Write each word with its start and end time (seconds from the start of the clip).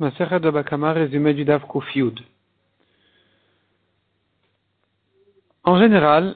Maseret 0.00 0.40
de 0.40 0.50
Bakama, 0.50 0.92
résumé 0.92 1.34
du 1.34 1.44
Dav 1.44 1.66
Kofiud. 1.68 2.18
En 5.62 5.78
général, 5.78 6.34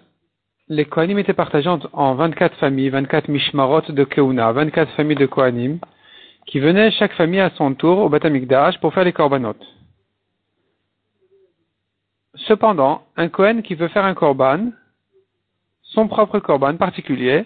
les 0.69 0.85
Kohanim 0.85 1.19
étaient 1.19 1.35
partagés 1.35 1.69
en 1.69 2.15
24 2.15 2.57
familles, 2.59 2.91
24 2.91 3.27
mishmarot 3.27 3.81
de 3.89 4.05
Keuna, 4.05 4.53
24 4.53 4.93
familles 4.93 5.17
de 5.17 5.27
Kohanim, 5.27 5.81
qui 6.47 6.61
venaient 6.61 6.93
chaque 6.93 7.15
famille 7.15 7.41
à 7.41 7.51
son 7.51 7.75
tour 7.75 7.99
au 7.99 8.09
Batamikdash 8.09 8.79
pour 8.79 8.95
faire 8.95 9.03
les 9.03 9.13
korbanot. 9.13 9.57
Cependant, 12.37 13.03
un 13.17 13.29
Kohen 13.29 13.63
qui 13.63 13.75
veut 13.75 13.89
faire 13.89 14.05
un 14.05 14.15
korban, 14.15 14.71
son 15.83 16.07
propre 16.07 16.39
korban 16.39 16.77
particulier, 16.77 17.45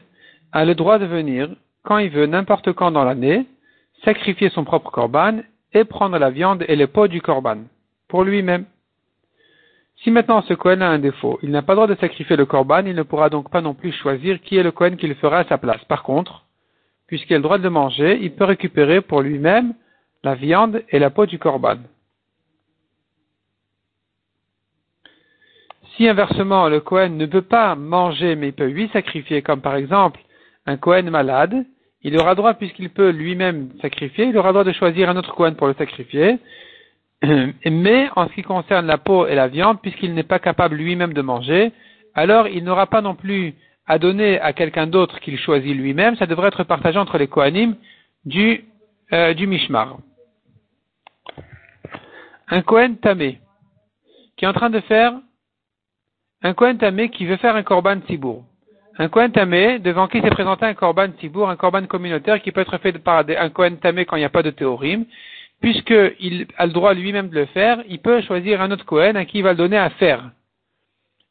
a 0.53 0.67
le 0.67 0.75
droit 0.75 0.99
de 0.99 1.07
venir, 1.07 1.49
quand 1.85 1.97
il 1.97 2.11
veut, 2.11 2.27
n'importe 2.27 2.75
quand 2.75 2.91
dans 2.91 3.05
l'année, 3.05 3.47
sacrifier 4.05 4.51
son 4.51 4.65
propre 4.65 4.91
korban 4.91 5.41
et 5.75 5.84
prendre 5.84 6.18
la 6.18 6.30
viande 6.30 6.64
et 6.68 6.77
les 6.77 6.86
pots 6.86 7.09
du 7.09 7.20
korban, 7.20 7.59
pour 8.08 8.25
lui-même. 8.25 8.67
Si 9.96 10.11
maintenant 10.11 10.43
ce 10.43 10.54
Kohen 10.54 10.82
a 10.82 10.90
un 10.90 10.99
défaut, 10.99 11.39
il 11.43 11.50
n'a 11.50 11.63
pas 11.63 11.75
le 11.75 11.76
droit 11.76 11.86
de 11.86 12.00
sacrifier 12.00 12.36
le 12.36 12.46
korban, 12.46 12.85
il 12.86 12.94
ne 12.94 13.03
pourra 13.03 13.30
donc 13.30 13.50
pas 13.50 13.61
non 13.61 13.75
plus 13.75 13.93
choisir 13.93 14.40
qui 14.40 14.57
est 14.57 14.63
le 14.63 14.72
Kohen 14.72 14.96
qui 14.96 15.07
le 15.07 15.14
fera 15.14 15.39
à 15.39 15.44
sa 15.44 15.58
place. 15.58 15.85
Par 15.85 16.03
contre, 16.03 16.44
puisqu'il 17.07 17.35
a 17.35 17.36
le 17.36 17.43
droit 17.43 17.58
de 17.58 17.68
manger, 17.68 18.18
il 18.21 18.32
peut 18.32 18.44
récupérer 18.44 19.00
pour 19.00 19.22
lui-même 19.22 19.75
la 20.25 20.35
viande 20.35 20.82
et 20.90 20.99
la 20.99 21.11
peau 21.11 21.27
du 21.27 21.39
korban. 21.39 21.79
Si 25.96 26.08
inversement 26.08 26.68
le 26.68 26.80
Kohen 26.80 27.16
ne 27.16 27.27
peut 27.27 27.43
pas 27.43 27.75
manger 27.75 28.35
mais 28.35 28.49
il 28.49 28.54
peut 28.54 28.66
lui 28.66 28.89
sacrifier, 28.89 29.43
comme 29.43 29.61
par 29.61 29.77
exemple 29.77 30.21
un 30.66 30.77
Kohen 30.77 31.11
malade, 31.11 31.64
il 32.05 32.19
aura 32.19 32.34
droit, 32.34 32.55
puisqu'il 32.55 32.91
peut 32.91 33.11
lui-même 33.11 33.70
sacrifier, 33.81 34.27
il 34.27 34.37
aura 34.37 34.53
droit 34.53 34.65
de 34.65 34.73
choisir 34.73 35.09
un 35.09 35.17
autre 35.17 35.34
Kohen 35.34 35.55
pour 35.55 35.69
le 35.69 35.75
sacrifier. 35.75 36.39
Mais 37.23 38.09
en 38.17 38.28
ce 38.28 38.34
qui 38.34 38.42
concerne 38.42 38.87
la 38.87 38.98
peau 38.98 39.27
et 39.27 39.34
la 39.34 39.48
viande, 39.48 39.81
puisqu'il 39.81 40.14
n'est 40.14 40.25
pas 40.25 40.41
capable 40.41 40.77
lui-même 40.77 41.12
de 41.12 41.22
manger, 41.22 41.72
alors 42.14 42.48
il 42.48 42.64
n'aura 42.64 42.86
pas 42.86 43.00
non 43.00 43.14
plus 43.14 43.55
à 43.86 43.98
donner 43.98 44.41
à 44.41 44.53
quelqu'un 44.53 44.86
d'autre 44.86 45.20
qu'il 45.20 45.39
choisit 45.39 45.77
lui-même, 45.77 46.17
ça 46.17 46.27
devrait 46.27 46.48
être 46.48 46.64
partagé 46.64 46.98
entre 46.98 47.19
les 47.19 47.28
Kohanim 47.28 47.77
du, 48.25 48.64
euh, 49.12 49.34
Mishmar. 49.34 49.98
Un 52.48 52.62
Kohen 52.62 52.97
tamé, 52.97 53.41
qui 54.37 54.44
est 54.44 54.48
en 54.48 54.53
train 54.53 54.70
de 54.70 54.81
faire, 54.81 55.14
un 56.42 56.55
Kohen 56.55 56.78
tamé 56.78 57.09
qui 57.11 57.27
veut 57.27 57.37
faire 57.37 57.55
un 57.55 57.62
Korban 57.62 58.00
Tibour 58.00 58.44
un 58.98 59.08
Kohen 59.08 59.32
Tamé, 59.32 59.78
devant 59.78 60.06
qui 60.06 60.20
s'est 60.20 60.30
présenté 60.30 60.66
un 60.66 60.74
Korban 60.74 61.10
Tibour, 61.12 61.48
un 61.48 61.56
Korban 61.56 61.86
communautaire 61.86 62.42
qui 62.42 62.52
peut 62.52 62.60
être 62.60 62.78
fait 62.78 62.92
par 62.98 63.24
un 63.26 63.50
Kohen 63.50 63.78
Tamé 63.78 64.04
quand 64.04 64.16
il 64.16 64.20
n'y 64.20 64.26
a 64.26 64.30
pas 64.30 64.42
de 64.42 64.50
théorime, 64.50 65.06
puisqu'il 65.60 66.46
a 66.58 66.66
le 66.66 66.72
droit 66.72 66.92
lui-même 66.92 67.28
de 67.28 67.34
le 67.34 67.46
faire, 67.46 67.82
il 67.88 68.00
peut 68.00 68.20
choisir 68.22 68.60
un 68.60 68.70
autre 68.70 68.84
Kohen 68.84 69.16
à 69.16 69.24
qui 69.24 69.38
il 69.38 69.44
va 69.44 69.52
le 69.52 69.58
donner 69.58 69.78
à 69.78 69.90
faire. 69.90 70.30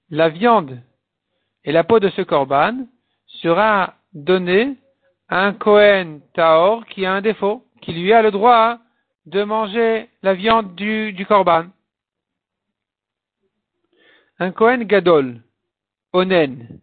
La 0.09 0.29
viande 0.29 0.79
et 1.63 1.71
la 1.71 1.83
peau 1.83 1.99
de 1.99 2.09
ce 2.09 2.21
Korban 2.21 2.87
sera 3.27 3.95
donnée 4.13 4.75
à 5.29 5.45
un 5.45 5.53
Kohen 5.53 6.21
Taor 6.33 6.85
qui 6.87 7.05
a 7.05 7.13
un 7.13 7.21
défaut, 7.21 7.63
qui 7.81 7.93
lui 7.93 8.11
a 8.11 8.21
le 8.21 8.31
droit 8.31 8.79
de 9.27 9.43
manger 9.43 10.09
la 10.23 10.33
viande 10.33 10.75
du, 10.75 11.13
du 11.13 11.25
Korban. 11.25 11.65
Un 14.39 14.51
Kohen 14.51 14.83
Gadol, 14.85 15.41
Onen, 16.13 16.79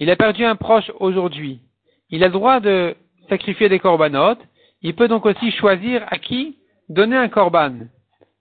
il 0.00 0.10
a 0.10 0.16
perdu 0.16 0.44
un 0.44 0.56
proche 0.56 0.90
aujourd'hui. 0.98 1.60
Il 2.08 2.24
a 2.24 2.26
le 2.26 2.32
droit 2.32 2.58
de 2.58 2.96
sacrifier 3.28 3.68
des 3.68 3.78
corbanotes. 3.78 4.40
Il 4.82 4.94
peut 4.94 5.08
donc 5.08 5.26
aussi 5.26 5.52
choisir 5.52 6.04
à 6.08 6.18
qui 6.18 6.56
donner 6.88 7.16
un 7.16 7.28
corban. 7.28 7.72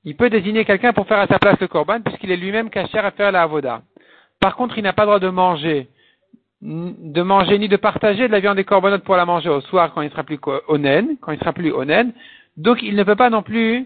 Il 0.05 0.15
peut 0.15 0.29
désigner 0.29 0.63
quelqu'un 0.63 0.93
pour 0.93 1.05
faire 1.05 1.19
à 1.19 1.27
sa 1.27 1.37
place 1.37 1.59
le 1.59 1.67
corban 1.67 1.99
puisqu'il 2.01 2.31
est 2.31 2.37
lui-même 2.37 2.69
caché 2.69 2.97
à 2.97 3.11
faire 3.11 3.33
la 3.33 3.43
avoda. 3.43 3.81
Par 4.39 4.55
contre, 4.55 4.77
il 4.77 4.83
n'a 4.83 4.93
pas 4.93 5.03
le 5.03 5.07
droit 5.07 5.19
de 5.19 5.29
manger, 5.29 5.89
de 6.61 7.21
manger 7.21 7.59
ni 7.59 7.67
de 7.67 7.75
partager 7.75 8.27
de 8.27 8.31
la 8.31 8.39
viande 8.39 8.55
des 8.55 8.63
corbanotes 8.63 9.03
pour 9.03 9.17
la 9.17 9.25
manger 9.25 9.49
au 9.49 9.59
soir 9.59 9.91
quand 9.93 10.01
il 10.01 10.09
sera 10.11 10.23
plus 10.23 10.39
onen, 10.69 11.17
quand 11.19 11.33
il 11.33 11.39
sera 11.39 11.51
plus 11.51 11.73
onen. 11.73 12.13
Donc, 12.55 12.81
il 12.81 12.95
ne 12.95 13.03
peut 13.03 13.17
pas 13.17 13.29
non 13.29 13.43
plus 13.43 13.85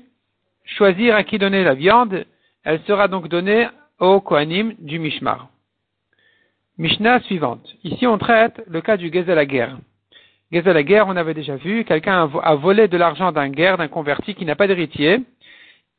choisir 0.64 1.16
à 1.16 1.24
qui 1.24 1.40
donner 1.40 1.64
la 1.64 1.74
viande. 1.74 2.26
Elle 2.64 2.82
sera 2.84 3.08
donc 3.08 3.28
donnée 3.28 3.68
au 4.00 4.22
Kohanim 4.22 4.76
du 4.78 5.00
Mishmar. 5.00 5.48
Mishnah 6.78 7.20
suivante. 7.22 7.76
Ici, 7.84 8.08
on 8.08 8.18
traite 8.18 8.62
le 8.68 8.82
cas 8.82 8.98
du 8.98 9.12
Gezel 9.14 9.38
à 9.38 9.46
guerre. 9.46 9.78
Gezel 10.52 10.76
à 10.76 10.84
guerre, 10.84 11.08
on 11.08 11.16
avait 11.16 11.36
déjà 11.36 11.56
vu, 11.56 11.86
quelqu'un 11.86 12.30
a 12.42 12.56
volé 12.56 12.88
de 12.88 12.98
l'argent 12.98 13.32
d'un 13.32 13.50
guerre, 13.50 13.78
d'un 13.78 13.88
converti 13.88 14.34
qui 14.34 14.46
n'a 14.46 14.56
pas 14.56 14.68
d'héritier. 14.68 15.22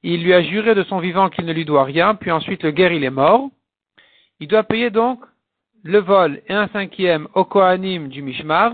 Il 0.02 0.22
lui 0.22 0.34
a 0.34 0.42
juré 0.42 0.74
de 0.74 0.82
son 0.82 0.98
vivant 0.98 1.30
qu'il 1.30 1.46
ne 1.46 1.52
lui 1.52 1.64
doit 1.64 1.84
rien, 1.84 2.14
puis 2.16 2.30
ensuite 2.30 2.62
le 2.64 2.72
guerre, 2.72 2.92
il 2.92 3.04
est 3.04 3.10
mort. 3.10 3.50
Il 4.40 4.48
doit 4.48 4.64
payer 4.64 4.90
donc 4.90 5.20
le 5.84 5.98
vol 5.98 6.42
et 6.48 6.52
un 6.52 6.66
cinquième 6.68 7.28
au 7.34 7.44
Kohanim 7.44 8.08
du 8.08 8.22
Mishmar, 8.22 8.72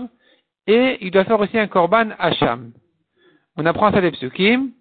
et 0.65 0.97
il 1.01 1.11
doit 1.11 1.25
faire 1.25 1.39
aussi 1.39 1.57
un 1.57 1.67
korban 1.67 2.09
Hacham. 2.17 2.71
On 3.57 3.65
apprend 3.65 3.91
ça 3.91 4.01
des 4.01 4.11
psukim, 4.11 4.71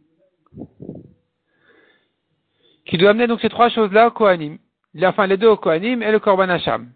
qui 2.86 2.97
doit 2.97 3.10
amener 3.10 3.26
donc 3.26 3.41
ces 3.41 3.50
trois 3.50 3.69
choses-là 3.69 4.09
au 4.09 4.10
Kohanim 4.10 4.59
enfin 5.03 5.27
les 5.27 5.37
deux 5.37 5.49
au 5.49 5.56
Kohanim 5.56 6.03
et 6.03 6.11
le 6.11 6.19
Korban 6.19 6.49
Hacham. 6.49 6.91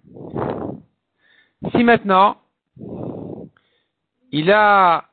Si 1.71 1.85
maintenant, 1.85 2.37
il 4.33 4.51
a, 4.51 5.05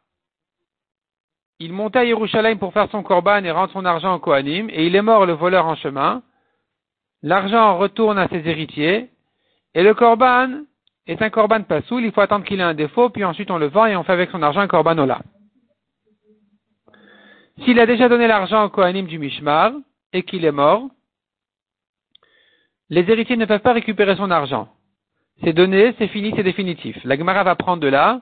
il 1.59 1.73
montait 1.73 1.99
à 1.99 2.05
Yerushalayim 2.05 2.57
pour 2.57 2.73
faire 2.73 2.89
son 2.89 3.03
Korban 3.03 3.43
et 3.43 3.51
rendre 3.51 3.71
son 3.71 3.85
argent 3.85 4.15
au 4.15 4.19
Kohanim, 4.19 4.69
et 4.69 4.85
il 4.85 4.95
est 4.95 5.01
mort 5.01 5.25
le 5.25 5.33
voleur 5.33 5.65
en 5.65 5.75
chemin, 5.75 6.23
l'argent 7.21 7.77
retourne 7.77 8.17
à 8.17 8.27
ses 8.27 8.47
héritiers, 8.47 9.09
et 9.73 9.83
le 9.83 9.93
Korban 9.93 10.63
est 11.07 11.21
un 11.21 11.29
Korban 11.29 11.63
Pasoul, 11.63 12.03
il 12.03 12.11
faut 12.11 12.21
attendre 12.21 12.45
qu'il 12.45 12.59
ait 12.59 12.63
un 12.63 12.73
défaut, 12.73 13.09
puis 13.09 13.23
ensuite 13.23 13.51
on 13.51 13.57
le 13.57 13.67
vend 13.67 13.85
et 13.85 13.95
on 13.95 14.03
fait 14.03 14.11
avec 14.13 14.31
son 14.31 14.41
argent 14.41 14.61
un 14.61 14.67
Korban 14.67 14.97
Ola. 14.97 15.21
S'il 17.63 17.79
a 17.79 17.85
déjà 17.85 18.09
donné 18.09 18.27
l'argent 18.27 18.65
au 18.65 18.69
Kohanim 18.69 19.05
du 19.05 19.19
Mishmar, 19.19 19.71
et 20.13 20.23
qu'il 20.23 20.45
est 20.45 20.51
mort, 20.51 20.89
les 22.91 23.09
héritiers 23.09 23.37
ne 23.37 23.45
peuvent 23.45 23.61
pas 23.61 23.73
récupérer 23.73 24.15
son 24.17 24.29
argent. 24.29 24.67
C'est 25.43 25.53
donné, 25.53 25.95
c'est 25.97 26.09
fini, 26.09 26.33
c'est 26.35 26.43
définitif. 26.43 26.95
La 27.05 27.17
Gemara 27.17 27.43
va 27.43 27.55
prendre 27.55 27.81
de 27.81 27.87
là 27.87 28.21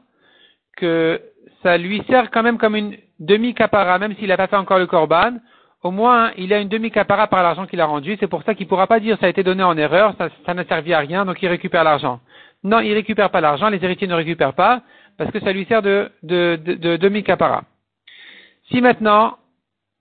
que 0.77 1.19
ça 1.63 1.77
lui 1.77 2.01
sert 2.07 2.29
quand 2.31 2.43
même 2.43 2.59
comme 2.59 2.75
une 2.75 2.95
demi-capara, 3.19 3.97
même 3.97 4.15
s'il 4.15 4.27
n'a 4.27 4.37
pas 4.37 4.47
fait 4.47 4.55
encore 4.55 4.77
le 4.77 4.85
korban. 4.85 5.33
Au 5.81 5.91
moins, 5.91 6.31
il 6.37 6.53
a 6.53 6.59
une 6.59 6.69
demi-capara 6.69 7.27
par 7.27 7.41
l'argent 7.41 7.65
qu'il 7.65 7.81
a 7.81 7.85
rendu. 7.85 8.15
C'est 8.19 8.27
pour 8.27 8.43
ça 8.43 8.53
qu'il 8.53 8.67
ne 8.67 8.69
pourra 8.69 8.85
pas 8.85 8.99
dire 8.99 9.17
ça 9.19 9.25
a 9.25 9.29
été 9.29 9.43
donné 9.43 9.63
en 9.63 9.75
erreur, 9.75 10.13
ça, 10.45 10.53
n'a 10.53 10.65
servi 10.65 10.93
à 10.93 10.99
rien, 10.99 11.25
donc 11.25 11.41
il 11.41 11.47
récupère 11.47 11.83
l'argent. 11.83 12.19
Non, 12.63 12.79
il 12.79 12.93
récupère 12.93 13.31
pas 13.31 13.41
l'argent, 13.41 13.69
les 13.69 13.83
héritiers 13.83 14.07
ne 14.07 14.13
récupèrent 14.13 14.53
pas, 14.53 14.83
parce 15.17 15.31
que 15.31 15.39
ça 15.39 15.51
lui 15.51 15.65
sert 15.65 15.81
de 15.81 16.11
demi-capara. 16.21 17.63
Si 18.69 18.81
maintenant, 18.81 19.37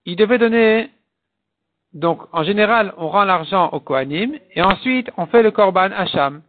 il 0.04 0.16
devait 0.16 0.38
donner 0.38 0.90
donc, 1.94 2.20
en 2.32 2.42
général, 2.42 2.92
on 2.98 3.08
rend 3.08 3.24
l'argent 3.24 3.70
au 3.72 3.80
Kohanim 3.80 4.34
et 4.54 4.62
ensuite 4.62 5.10
on 5.16 5.26
fait 5.26 5.42
le 5.42 5.50
Korban 5.50 5.90
Hacham. 5.96 6.42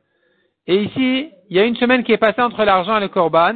Et 0.67 0.83
ici, 0.83 1.29
il 1.49 1.57
y 1.57 1.59
a 1.59 1.63
une 1.63 1.77
semaine 1.77 2.03
qui 2.03 2.11
est 2.11 2.17
passée 2.17 2.41
entre 2.41 2.63
l'argent 2.63 2.97
et 2.97 3.01
le 3.01 3.07
Korban. 3.07 3.55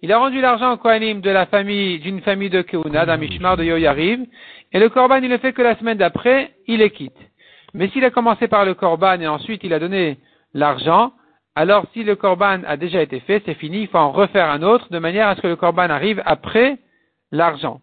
Il 0.00 0.12
a 0.12 0.18
rendu 0.18 0.40
l'argent 0.40 0.72
au 0.72 0.76
Kohanim 0.78 1.20
de 1.20 1.30
la 1.30 1.46
famille, 1.46 1.98
d'une 1.98 2.22
famille 2.22 2.50
de 2.50 2.62
Keuna, 2.62 3.04
d'un 3.04 3.16
Mishmar 3.16 3.56
de 3.56 3.64
Yoyariv. 3.64 4.24
Et 4.72 4.78
le 4.78 4.88
Korban, 4.88 5.16
il 5.16 5.28
le 5.28 5.38
fait 5.38 5.52
que 5.52 5.62
la 5.62 5.76
semaine 5.76 5.98
d'après, 5.98 6.52
il 6.66 6.78
les 6.78 6.90
quitte. 6.90 7.18
Mais 7.74 7.88
s'il 7.88 8.04
a 8.04 8.10
commencé 8.10 8.48
par 8.48 8.64
le 8.64 8.74
Korban 8.74 9.20
et 9.20 9.28
ensuite 9.28 9.62
il 9.64 9.74
a 9.74 9.78
donné 9.78 10.18
l'argent, 10.54 11.12
alors 11.54 11.84
si 11.92 12.04
le 12.04 12.16
Korban 12.16 12.62
a 12.66 12.76
déjà 12.76 13.02
été 13.02 13.20
fait, 13.20 13.42
c'est 13.44 13.54
fini, 13.54 13.82
il 13.82 13.88
faut 13.88 13.98
en 13.98 14.12
refaire 14.12 14.48
un 14.48 14.62
autre 14.62 14.90
de 14.90 14.98
manière 14.98 15.28
à 15.28 15.36
ce 15.36 15.42
que 15.42 15.48
le 15.48 15.56
Korban 15.56 15.90
arrive 15.90 16.22
après 16.24 16.78
l'argent. 17.32 17.80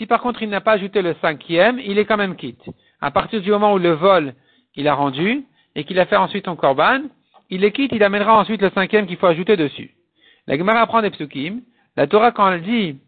Si 0.00 0.06
par 0.06 0.22
contre 0.22 0.42
il 0.42 0.48
n'a 0.48 0.62
pas 0.62 0.72
ajouté 0.72 1.02
le 1.02 1.14
cinquième, 1.20 1.78
il 1.78 1.98
est 1.98 2.06
quand 2.06 2.16
même 2.16 2.34
quitte. 2.34 2.64
À 3.02 3.10
partir 3.10 3.42
du 3.42 3.50
moment 3.50 3.74
où 3.74 3.78
le 3.78 3.90
vol, 3.90 4.32
il 4.74 4.88
a 4.88 4.94
rendu, 4.94 5.44
et 5.74 5.84
qu'il 5.84 6.00
a 6.00 6.06
fait 6.06 6.16
ensuite 6.16 6.46
son 6.46 6.56
korban, 6.56 7.02
il 7.50 7.64
est 7.64 7.72
quitte, 7.72 7.92
il 7.92 8.02
amènera 8.02 8.34
ensuite 8.38 8.62
le 8.62 8.70
cinquième 8.70 9.06
qu'il 9.06 9.18
faut 9.18 9.26
ajouter 9.26 9.58
dessus. 9.58 9.90
La 10.46 10.56
Gemara 10.56 10.80
apprend 10.80 11.02
des 11.02 11.10
psukim. 11.10 11.60
La 11.98 12.06
Torah, 12.06 12.32
quand 12.32 12.50
elle 12.50 12.62
dit 12.62 12.98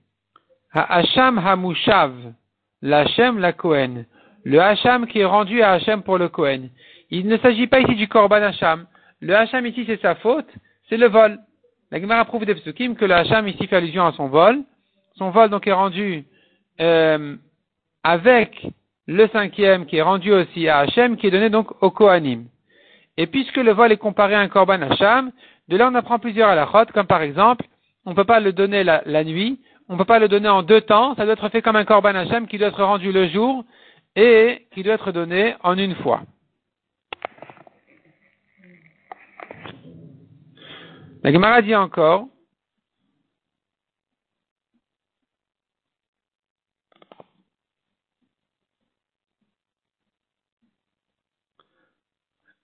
Hacham 0.75 1.39
Hamushav, 1.39 2.13
l'Hachem, 2.83 3.39
la 3.39 3.55
Kohen, 3.55 4.05
le 4.45 4.61
Hacham 4.61 5.07
qui 5.07 5.21
est 5.21 5.25
rendu 5.25 5.63
à 5.63 5.71
Hachem 5.71 6.03
pour 6.03 6.19
le 6.19 6.29
Kohen, 6.29 6.69
il 7.09 7.27
ne 7.27 7.39
s'agit 7.39 7.69
pas 7.69 7.81
ici 7.81 7.95
du 7.95 8.07
korban 8.07 8.43
Hacham. 8.43 8.85
Le 9.21 9.35
Hacham 9.35 9.65
ici, 9.65 9.85
c'est 9.87 10.03
sa 10.03 10.15
faute, 10.17 10.53
c'est 10.91 10.99
le 10.99 11.09
vol. 11.09 11.39
La 11.91 12.03
Gemara 12.03 12.27
prouve 12.27 12.45
des 12.45 12.55
psukim 12.55 12.97
que 12.97 13.07
le 13.07 13.15
Hacham 13.15 13.49
ici 13.49 13.67
fait 13.67 13.77
allusion 13.77 14.05
à 14.05 14.13
son 14.13 14.27
vol. 14.27 14.63
Son 15.17 15.31
vol 15.31 15.49
donc 15.49 15.67
est 15.67 15.73
rendu 15.73 16.27
euh, 16.81 17.37
avec 18.03 18.67
le 19.07 19.29
cinquième 19.29 19.87
qui 19.87 19.97
est 19.97 20.03
rendu 20.03 20.33
aussi 20.33 20.69
à 20.69 20.79
Hachem, 20.79 21.17
qui 21.17 21.27
est 21.27 21.31
donné 21.31 21.51
donc 21.51 21.71
au 21.83 21.91
Kohanim. 21.91 22.47
Et 23.17 23.27
puisque 23.27 23.57
le 23.57 23.73
vol 23.73 23.93
est 23.93 23.99
comparé 23.99 24.35
à 24.35 24.41
un 24.41 24.49
Korban 24.49 24.81
Hacham, 24.83 25.33
de 25.69 25.77
là 25.77 25.89
on 25.91 25.95
apprend 25.95 26.19
plusieurs 26.19 26.49
halakhot, 26.49 26.87
comme 26.95 27.07
par 27.07 27.23
exemple, 27.23 27.67
on 28.05 28.11
ne 28.11 28.17
peut 28.17 28.25
pas 28.25 28.41
le 28.41 28.53
donner 28.53 28.85
la, 28.85 29.25
nuit, 29.25 29.61
on 29.89 29.95
ne 29.95 29.99
peut 29.99 30.05
pas 30.05 30.19
le 30.19 30.29
donner 30.29 30.49
en 30.49 30.63
deux 30.63 30.81
temps, 30.81 31.15
ça 31.15 31.25
doit 31.25 31.35
être 31.35 31.49
fait 31.51 31.63
comme 31.63 31.77
un 31.77 31.85
korban 31.85 32.15
Hashem 32.15 32.47
qui 32.47 32.59
doit 32.59 32.69
être 32.69 32.83
rendu 32.83 33.13
le 33.13 33.29
jour 33.29 33.65
et 34.17 34.67
qui 34.73 34.83
doit 34.83 34.95
être 34.95 35.13
donné 35.13 35.55
en 35.63 35.77
une 35.77 35.95
fois. 35.97 36.23
La 41.23 41.33
Gemara 41.33 41.63
dit 41.63 41.77
encore, 41.77 42.27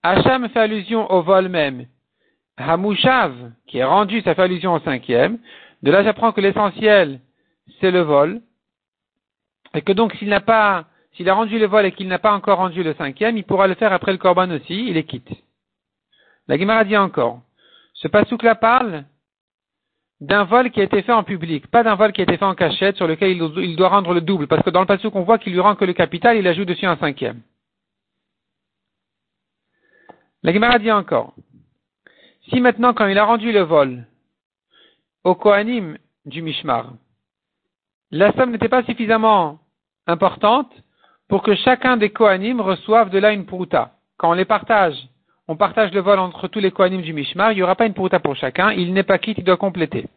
Hacham 0.03 0.47
fait 0.49 0.59
allusion 0.59 1.11
au 1.11 1.21
vol 1.21 1.49
même. 1.49 1.85
Hamouchav, 2.57 3.33
qui 3.67 3.77
est 3.79 3.83
rendu, 3.83 4.21
ça 4.21 4.35
fait 4.35 4.43
allusion 4.43 4.73
au 4.73 4.79
cinquième. 4.79 5.39
De 5.81 5.91
là, 5.91 6.03
j'apprends 6.03 6.31
que 6.31 6.41
l'essentiel, 6.41 7.19
c'est 7.79 7.91
le 7.91 8.01
vol. 8.01 8.41
Et 9.73 9.81
que 9.81 9.93
donc, 9.93 10.13
s'il 10.15 10.29
n'a 10.29 10.41
pas, 10.41 10.85
s'il 11.13 11.29
a 11.29 11.33
rendu 11.33 11.59
le 11.59 11.67
vol 11.67 11.85
et 11.85 11.91
qu'il 11.91 12.07
n'a 12.07 12.19
pas 12.19 12.33
encore 12.33 12.57
rendu 12.57 12.83
le 12.83 12.93
cinquième, 12.95 13.37
il 13.37 13.43
pourra 13.43 13.67
le 13.67 13.75
faire 13.75 13.93
après 13.93 14.11
le 14.11 14.17
corban 14.17 14.49
aussi, 14.51 14.87
il 14.87 14.97
est 14.97 15.03
quitte. 15.03 15.29
La 16.47 16.57
Gemara 16.57 16.83
dit 16.83 16.97
encore. 16.97 17.41
Ce 17.93 18.07
pasouk-là 18.07 18.55
parle 18.55 19.03
d'un 20.21 20.43
vol 20.43 20.71
qui 20.71 20.81
a 20.81 20.83
été 20.83 21.01
fait 21.01 21.13
en 21.13 21.23
public, 21.23 21.67
pas 21.67 21.83
d'un 21.83 21.95
vol 21.95 22.11
qui 22.11 22.21
a 22.21 22.23
été 22.23 22.37
fait 22.37 22.45
en 22.45 22.55
cachette 22.55 22.97
sur 22.97 23.07
lequel 23.07 23.31
il 23.31 23.75
doit 23.75 23.89
rendre 23.89 24.13
le 24.13 24.21
double, 24.21 24.47
parce 24.47 24.63
que 24.63 24.69
dans 24.69 24.81
le 24.81 24.85
pasouk, 24.85 25.15
on 25.15 25.23
voit 25.23 25.37
qu'il 25.37 25.53
lui 25.53 25.59
rend 25.59 25.75
que 25.75 25.85
le 25.85 25.93
capital, 25.93 26.37
il 26.37 26.47
ajoute 26.47 26.67
dessus 26.67 26.85
un 26.85 26.97
cinquième. 26.97 27.41
La 30.43 30.53
Gemara 30.53 30.79
dit 30.79 30.91
encore, 30.91 31.33
si 32.49 32.61
maintenant, 32.61 32.93
quand 32.93 33.07
il 33.07 33.17
a 33.17 33.25
rendu 33.25 33.51
le 33.51 33.61
vol 33.61 34.05
au 35.23 35.35
Kohanim 35.35 35.97
du 36.25 36.41
Mishmar, 36.41 36.93
la 38.11 38.31
somme 38.33 38.51
n'était 38.51 38.69
pas 38.69 38.83
suffisamment 38.83 39.59
importante 40.07 40.71
pour 41.27 41.43
que 41.43 41.55
chacun 41.55 41.97
des 41.97 42.09
Kohanim 42.09 42.61
reçoive 42.61 43.09
de 43.09 43.19
là 43.19 43.33
une 43.33 43.45
prouta. 43.45 43.97
Quand 44.17 44.31
on 44.31 44.33
les 44.33 44.45
partage, 44.45 44.95
on 45.47 45.57
partage 45.57 45.91
le 45.91 45.99
vol 45.99 46.19
entre 46.19 46.47
tous 46.47 46.59
les 46.59 46.71
Kohanim 46.71 47.01
du 47.01 47.13
Mishmar, 47.13 47.51
il 47.51 47.55
n'y 47.55 47.63
aura 47.63 47.75
pas 47.75 47.85
une 47.85 47.93
prouta 47.93 48.19
pour 48.19 48.35
chacun, 48.35 48.71
il 48.71 48.93
n'est 48.93 49.03
pas 49.03 49.19
quitte, 49.19 49.37
il 49.37 49.43
doit 49.43 49.57
compléter. 49.57 50.07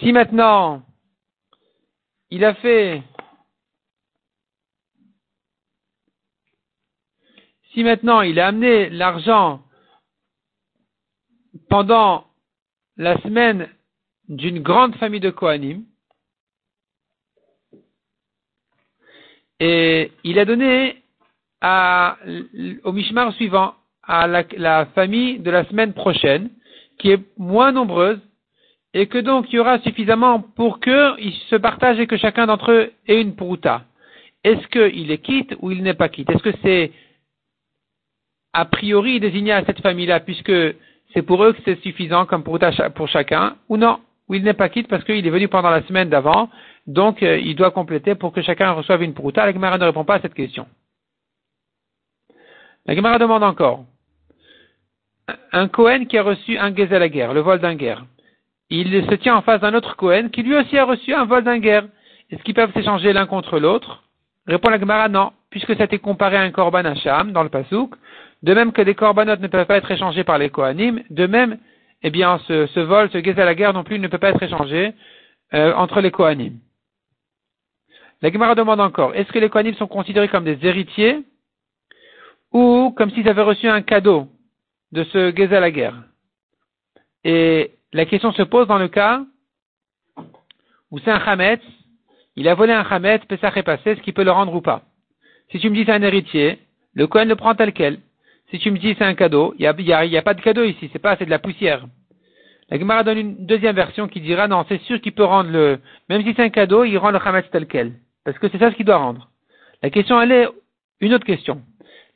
Si 0.00 0.12
maintenant, 0.12 0.82
il 2.30 2.44
a 2.44 2.54
fait 2.54 3.02
si 7.78 7.84
maintenant 7.84 8.22
il 8.22 8.40
a 8.40 8.48
amené 8.48 8.90
l'argent 8.90 9.60
pendant 11.68 12.24
la 12.96 13.16
semaine 13.20 13.68
d'une 14.28 14.58
grande 14.58 14.96
famille 14.96 15.20
de 15.20 15.30
Kohanim, 15.30 15.84
et 19.60 20.10
il 20.24 20.40
a 20.40 20.44
donné 20.44 21.04
au 22.82 22.90
Mishmar 22.90 23.32
suivant, 23.34 23.74
à 24.02 24.26
la, 24.26 24.42
la, 24.56 24.86
famille 24.86 25.38
de 25.38 25.50
la 25.52 25.64
semaine 25.66 25.92
prochaine, 25.92 26.50
qui 26.98 27.12
est 27.12 27.22
moins 27.38 27.70
nombreuse, 27.70 28.18
et 28.92 29.06
que 29.06 29.18
donc 29.18 29.52
il 29.52 29.56
y 29.56 29.58
aura 29.60 29.78
suffisamment 29.82 30.40
pour 30.40 30.80
qu'ils 30.80 31.34
se 31.48 31.54
partagent 31.54 32.00
et 32.00 32.08
que 32.08 32.16
chacun 32.16 32.46
d'entre 32.46 32.72
eux 32.72 32.92
ait 33.06 33.20
une 33.20 33.36
prouta. 33.36 33.84
Est-ce 34.42 34.66
qu'il 34.66 35.12
est 35.12 35.22
quitte 35.22 35.54
ou 35.60 35.70
il 35.70 35.84
n'est 35.84 35.94
pas 35.94 36.08
quitte? 36.08 36.30
Est-ce 36.30 36.42
que 36.42 36.56
c'est 36.62 36.90
a 38.58 38.64
priori 38.64 39.20
désigné 39.20 39.52
à 39.52 39.64
cette 39.64 39.80
famille-là, 39.80 40.18
puisque 40.18 40.52
c'est 41.14 41.22
pour 41.22 41.44
eux 41.44 41.52
que 41.52 41.60
c'est 41.64 41.80
suffisant 41.80 42.26
comme 42.26 42.42
pour, 42.42 42.58
pour 42.96 43.08
chacun, 43.08 43.56
ou 43.68 43.76
non, 43.76 44.00
ou 44.28 44.34
il 44.34 44.42
n'est 44.42 44.52
pas 44.52 44.68
quitte 44.68 44.88
parce 44.88 45.04
qu'il 45.04 45.24
est 45.24 45.30
venu 45.30 45.46
pendant 45.46 45.70
la 45.70 45.82
semaine 45.82 46.08
d'avant, 46.08 46.50
donc 46.88 47.22
euh, 47.22 47.38
il 47.38 47.54
doit 47.54 47.70
compléter 47.70 48.16
pour 48.16 48.32
que 48.32 48.42
chacun 48.42 48.72
reçoive 48.72 49.04
une 49.04 49.14
prouta. 49.14 49.46
La 49.46 49.52
Gemara 49.52 49.78
ne 49.78 49.84
répond 49.84 50.04
pas 50.04 50.16
à 50.16 50.20
cette 50.20 50.34
question. 50.34 50.66
La 52.84 52.96
Gemara 52.96 53.18
demande 53.18 53.44
encore. 53.44 53.84
Un 55.52 55.68
Cohen 55.68 56.06
qui 56.06 56.18
a 56.18 56.22
reçu 56.22 56.58
un 56.58 56.70
la 56.70 57.08
guerre, 57.08 57.34
le 57.34 57.40
vol 57.40 57.60
d'un 57.60 57.76
guerre. 57.76 58.06
Il 58.70 58.90
se 59.08 59.14
tient 59.14 59.36
en 59.36 59.42
face 59.42 59.60
d'un 59.60 59.74
autre 59.74 59.94
Cohen 59.94 60.30
qui 60.32 60.42
lui 60.42 60.56
aussi 60.56 60.76
a 60.76 60.84
reçu 60.84 61.14
un 61.14 61.26
vol 61.26 61.44
d'un 61.44 61.58
guerre. 61.58 61.84
Est-ce 62.30 62.42
qu'ils 62.42 62.54
peuvent 62.54 62.72
s'échanger 62.72 63.12
l'un 63.12 63.26
contre 63.26 63.60
l'autre? 63.60 64.02
Répond 64.48 64.70
la 64.70 64.80
Gemara 64.80 65.08
non, 65.08 65.32
puisque 65.50 65.76
ça 65.76 65.82
a 65.82 65.86
été 65.86 65.98
comparé 65.98 66.36
à 66.38 66.40
un 66.40 66.50
Korban 66.50 66.84
Hacham 66.86 67.32
dans 67.32 67.42
le 67.42 67.50
Pasouk. 67.50 67.94
De 68.42 68.54
même 68.54 68.72
que 68.72 68.82
des 68.82 68.94
corbanotes 68.94 69.40
ne 69.40 69.48
peuvent 69.48 69.66
pas 69.66 69.76
être 69.76 69.90
échangés 69.90 70.24
par 70.24 70.38
les 70.38 70.50
Kohanim, 70.50 71.02
de 71.10 71.26
même, 71.26 71.58
eh 72.02 72.10
bien, 72.10 72.38
ce, 72.46 72.80
vol, 72.80 73.10
ce 73.10 73.18
guet 73.18 73.38
à 73.40 73.44
la 73.44 73.54
guerre 73.54 73.72
non 73.72 73.84
plus 73.84 73.98
ne 73.98 74.08
peut 74.08 74.18
pas 74.18 74.30
être 74.30 74.42
échangé 74.42 74.92
euh, 75.54 75.74
entre 75.74 76.00
les 76.00 76.10
Kohanim. 76.10 76.58
La 78.22 78.32
Gemara 78.32 78.54
demande 78.54 78.80
encore, 78.80 79.14
est-ce 79.14 79.32
que 79.32 79.38
les 79.38 79.48
Kohanim 79.48 79.74
sont 79.74 79.86
considérés 79.86 80.28
comme 80.28 80.44
des 80.44 80.58
héritiers 80.62 81.24
ou 82.52 82.92
comme 82.96 83.10
s'ils 83.10 83.28
avaient 83.28 83.42
reçu 83.42 83.68
un 83.68 83.82
cadeau 83.82 84.28
de 84.92 85.04
ce 85.04 85.30
guet 85.30 85.52
à 85.52 85.60
la 85.60 85.70
guerre? 85.70 86.02
Et 87.24 87.72
la 87.92 88.06
question 88.06 88.32
se 88.32 88.42
pose 88.42 88.68
dans 88.68 88.78
le 88.78 88.88
cas 88.88 89.22
où 90.90 90.98
c'est 91.00 91.10
un 91.10 91.18
Hametz, 91.18 91.60
il 92.36 92.48
a 92.48 92.54
volé 92.54 92.72
un 92.72 92.82
Hametz, 92.82 93.24
Pessah 93.26 93.52
est 93.56 93.62
passé, 93.62 93.90
est-ce 93.90 94.00
qu'il 94.00 94.14
peut 94.14 94.24
le 94.24 94.30
rendre 94.30 94.54
ou 94.54 94.60
pas? 94.60 94.82
Si 95.50 95.58
tu 95.58 95.68
me 95.70 95.74
dis 95.74 95.84
c'est 95.84 95.92
un 95.92 96.02
héritier, 96.02 96.58
le 96.94 97.06
Kohen 97.06 97.28
le 97.28 97.36
prend 97.36 97.54
tel 97.54 97.72
quel. 97.72 97.98
Si 98.50 98.58
tu 98.58 98.70
me 98.70 98.78
dis 98.78 98.94
c'est 98.98 99.04
un 99.04 99.14
cadeau, 99.14 99.54
il 99.58 99.60
n'y 99.60 99.92
a, 99.92 100.04
y 100.04 100.16
a, 100.16 100.22
pas 100.22 100.34
de 100.34 100.40
cadeau 100.40 100.64
ici, 100.64 100.88
c'est 100.92 100.98
pas, 100.98 101.16
c'est 101.16 101.26
de 101.26 101.30
la 101.30 101.38
poussière. 101.38 101.86
La 102.70 102.78
Gemara 102.78 103.02
donne 103.02 103.18
une 103.18 103.46
deuxième 103.46 103.76
version 103.76 104.08
qui 104.08 104.20
dira 104.20 104.48
non, 104.48 104.64
c'est 104.68 104.80
sûr 104.82 105.00
qu'il 105.00 105.12
peut 105.12 105.24
rendre 105.24 105.50
le, 105.50 105.78
même 106.08 106.22
si 106.22 106.34
c'est 106.34 106.42
un 106.42 106.50
cadeau, 106.50 106.84
il 106.84 106.96
rend 106.98 107.10
le 107.10 107.18
Hametz 107.18 107.46
tel 107.50 107.66
quel. 107.66 107.92
Parce 108.24 108.38
que 108.38 108.48
c'est 108.48 108.58
ça 108.58 108.70
ce 108.70 108.76
qu'il 108.76 108.86
doit 108.86 108.96
rendre. 108.96 109.28
La 109.82 109.90
question 109.90 110.20
elle 110.20 110.32
est, 110.32 110.48
une 111.00 111.14
autre 111.14 111.26
question. 111.26 111.62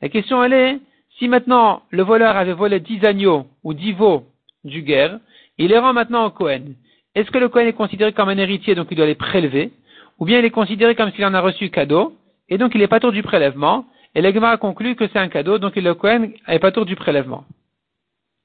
La 0.01 0.09
question 0.09 0.43
elle 0.43 0.53
est, 0.53 0.79
si 1.17 1.27
maintenant 1.27 1.83
le 1.91 2.03
voleur 2.03 2.35
avait 2.35 2.53
volé 2.53 2.79
dix 2.79 3.03
agneaux 3.05 3.45
ou 3.63 3.73
dix 3.73 3.93
veaux 3.93 4.25
du 4.63 4.81
guerre, 4.81 5.19
il 5.57 5.67
les 5.67 5.77
rend 5.77 5.93
maintenant 5.93 6.25
au 6.25 6.31
Cohen. 6.31 6.73
Est-ce 7.15 7.29
que 7.29 7.37
le 7.37 7.49
Cohen 7.49 7.67
est 7.67 7.73
considéré 7.73 8.11
comme 8.11 8.29
un 8.29 8.37
héritier, 8.37 8.73
donc 8.73 8.87
il 8.89 8.97
doit 8.97 9.05
les 9.05 9.15
prélever, 9.15 9.71
ou 10.17 10.25
bien 10.25 10.39
il 10.39 10.45
est 10.45 10.49
considéré 10.49 10.95
comme 10.95 11.11
s'il 11.11 11.25
en 11.25 11.33
a 11.33 11.41
reçu 11.41 11.69
cadeau, 11.69 12.15
et 12.49 12.57
donc 12.57 12.73
il 12.73 12.79
n'est 12.79 12.87
pas 12.87 12.99
tour 12.99 13.11
du 13.11 13.21
prélèvement, 13.21 13.85
et 14.15 14.21
l'Egma 14.21 14.57
conclut 14.57 14.95
que 14.95 15.07
c'est 15.07 15.19
un 15.19 15.27
cadeau, 15.27 15.57
donc 15.57 15.75
le 15.75 15.93
Kohen 15.93 16.31
n'est 16.47 16.59
pas 16.59 16.71
tour 16.71 16.85
du 16.85 16.95
prélèvement. 16.95 17.45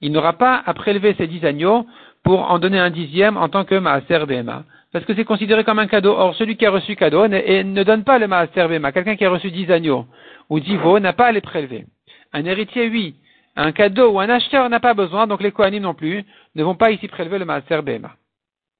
Il 0.01 0.13
n'aura 0.13 0.35
pas 0.35 0.63
à 0.65 0.75
prélever 0.75 1.15
ces 1.19 1.27
dix 1.27 1.45
agneaux 1.45 1.87
pour 2.23 2.51
en 2.51 2.59
donner 2.59 2.79
un 2.79 2.91
dixième 2.91 3.37
en 3.37 3.49
tant 3.49 3.65
que 3.65 3.75
Maaser 3.75 4.27
Bema. 4.27 4.65
Parce 4.93 5.05
que 5.05 5.15
c'est 5.15 5.25
considéré 5.25 5.65
comme 5.65 5.79
un 5.79 5.87
cadeau. 5.87 6.13
Or, 6.13 6.35
celui 6.37 6.57
qui 6.57 6.65
a 6.65 6.71
reçu 6.71 6.97
cadeau 6.97 7.29
ne, 7.29 7.63
ne 7.63 7.83
donne 7.83 8.05
pas 8.05 8.19
le 8.19 8.27
Maaser 8.27 8.69
Bema. 8.69 8.93
Quelqu'un 8.93 9.17
qui 9.17 9.25
a 9.25 9.31
reçu 9.31 9.51
dix 9.51 9.71
agneaux 9.71 10.07
ou 10.49 10.61
dix 10.61 10.77
veaux 10.77 11.01
n'a 11.01 11.13
pas 11.13 11.27
à 11.27 11.33
les 11.33 11.41
prélever. 11.41 11.85
Un 12.33 12.45
héritier, 12.45 12.89
oui. 12.89 13.17
Un 13.57 13.73
cadeau 13.73 14.13
ou 14.13 14.21
un 14.21 14.29
acheteur 14.29 14.69
n'a 14.71 14.81
pas 14.81 14.95
besoin, 14.95 15.27
donc 15.27 15.43
les 15.43 15.51
Kohanim 15.51 15.83
non 15.83 15.95
plus 15.95 16.25
ne 16.55 16.63
vont 16.63 16.77
pas 16.77 16.93
ici 16.93 17.09
prélever 17.09 17.39
le 17.39 17.45
Maaser 17.45 17.83
Bema. 17.83 18.13